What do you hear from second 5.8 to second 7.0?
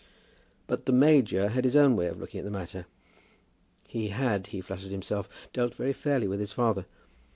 fairly with his father.